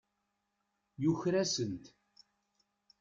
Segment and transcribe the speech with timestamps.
[1.03, 1.83] Yuker-asent.